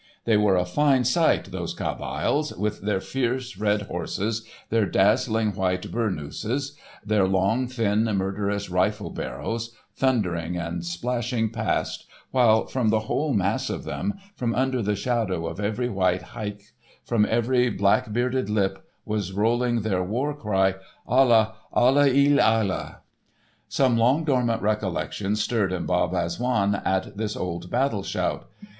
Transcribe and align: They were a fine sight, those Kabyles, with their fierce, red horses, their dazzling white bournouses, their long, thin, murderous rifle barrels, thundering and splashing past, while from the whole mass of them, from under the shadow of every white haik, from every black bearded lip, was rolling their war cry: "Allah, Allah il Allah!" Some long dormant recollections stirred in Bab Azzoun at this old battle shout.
They 0.25 0.35
were 0.35 0.55
a 0.55 0.65
fine 0.65 1.03
sight, 1.03 1.51
those 1.51 1.75
Kabyles, 1.75 2.57
with 2.57 2.81
their 2.81 2.99
fierce, 2.99 3.55
red 3.55 3.83
horses, 3.83 4.47
their 4.71 4.87
dazzling 4.87 5.53
white 5.53 5.91
bournouses, 5.91 6.75
their 7.05 7.27
long, 7.27 7.67
thin, 7.67 8.05
murderous 8.05 8.71
rifle 8.71 9.11
barrels, 9.11 9.75
thundering 9.95 10.57
and 10.57 10.83
splashing 10.83 11.51
past, 11.51 12.07
while 12.31 12.65
from 12.65 12.89
the 12.89 13.01
whole 13.01 13.35
mass 13.35 13.69
of 13.69 13.83
them, 13.83 14.15
from 14.35 14.55
under 14.55 14.81
the 14.81 14.95
shadow 14.95 15.45
of 15.45 15.59
every 15.59 15.87
white 15.87 16.29
haik, 16.33 16.63
from 17.05 17.23
every 17.29 17.69
black 17.69 18.11
bearded 18.11 18.49
lip, 18.49 18.83
was 19.05 19.31
rolling 19.33 19.81
their 19.81 20.03
war 20.03 20.33
cry: 20.35 20.77
"Allah, 21.07 21.53
Allah 21.71 22.07
il 22.07 22.39
Allah!" 22.39 23.01
Some 23.69 23.97
long 23.99 24.23
dormant 24.23 24.63
recollections 24.63 25.43
stirred 25.43 25.71
in 25.71 25.85
Bab 25.85 26.15
Azzoun 26.15 26.81
at 26.83 27.17
this 27.17 27.37
old 27.37 27.69
battle 27.69 28.01
shout. 28.01 28.49